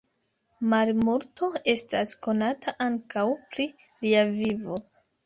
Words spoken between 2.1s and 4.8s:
konata ankaŭ pri lia vivo.